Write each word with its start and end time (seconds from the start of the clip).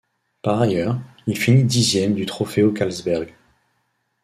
Par 0.41 0.59
ailleurs, 0.59 0.97
il 1.27 1.37
finit 1.37 1.63
dixième 1.63 2.15
du 2.15 2.25
Trofeo 2.25 2.71
Karlsberg. 2.73 3.35